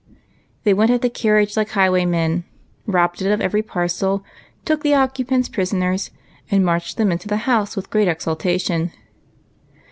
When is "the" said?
1.03-1.11, 4.81-4.95, 7.27-7.37